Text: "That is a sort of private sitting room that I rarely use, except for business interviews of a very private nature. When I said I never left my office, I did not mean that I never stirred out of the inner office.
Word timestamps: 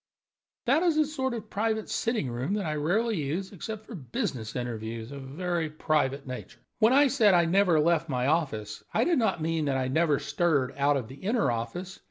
"That 0.65 0.81
is 0.81 0.97
a 0.97 1.05
sort 1.05 1.35
of 1.35 1.51
private 1.51 1.87
sitting 1.87 2.31
room 2.31 2.55
that 2.55 2.65
I 2.65 2.73
rarely 2.73 3.17
use, 3.21 3.51
except 3.51 3.85
for 3.85 3.93
business 3.93 4.55
interviews 4.55 5.11
of 5.11 5.21
a 5.23 5.27
very 5.27 5.69
private 5.69 6.25
nature. 6.25 6.57
When 6.79 6.91
I 6.91 7.05
said 7.05 7.35
I 7.35 7.45
never 7.45 7.79
left 7.79 8.09
my 8.09 8.25
office, 8.25 8.83
I 8.95 9.03
did 9.03 9.19
not 9.19 9.43
mean 9.43 9.65
that 9.65 9.77
I 9.77 9.89
never 9.89 10.17
stirred 10.17 10.73
out 10.75 10.97
of 10.97 11.07
the 11.07 11.17
inner 11.17 11.51
office. 11.51 11.99